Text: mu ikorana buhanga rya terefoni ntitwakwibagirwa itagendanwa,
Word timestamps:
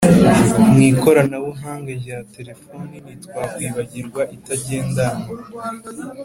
mu 0.71 0.79
ikorana 0.91 1.37
buhanga 1.45 1.91
rya 2.01 2.17
terefoni 2.33 2.95
ntitwakwibagirwa 3.03 4.21
itagendanwa, 4.35 5.29